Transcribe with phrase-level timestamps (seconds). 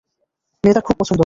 [0.63, 1.19] মেয়ে তার খুব পছন্দ হল।